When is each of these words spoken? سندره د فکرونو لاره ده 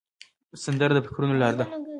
سندره 0.63 0.93
د 0.95 0.99
فکرونو 1.05 1.33
لاره 1.41 1.55
ده 1.59 1.65